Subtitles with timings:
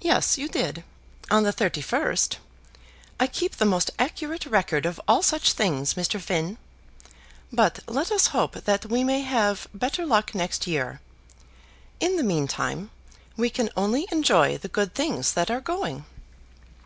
[0.00, 0.84] "Yes, you did;
[1.30, 2.38] on the 31st.
[3.20, 6.18] I keep the most accurate record of all such things, Mr.
[6.18, 6.56] Finn.
[7.52, 11.02] But let us hope that we may have better luck next year.
[12.00, 12.90] In the meantime,
[13.36, 16.06] we can only enjoy the good things that are going."